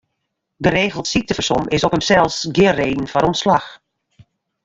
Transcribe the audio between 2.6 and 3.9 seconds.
reden foar ûntslach.